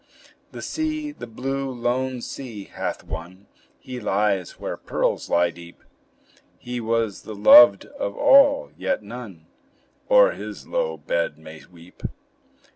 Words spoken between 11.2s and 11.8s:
may